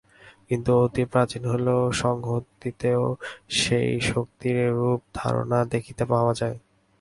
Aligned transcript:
কিন্তু 0.49 0.71
অতি 0.83 1.03
প্রাচীন 1.11 1.43
হইলেও 1.51 1.81
সংহতিতেও 2.01 3.03
সেই 3.59 3.89
শক্তির 4.11 4.55
এরূপ 4.67 4.99
ধারণা 5.13 5.59
দেখিতে 5.73 6.03
পাওয়া 6.05 6.33
যায়। 6.41 6.57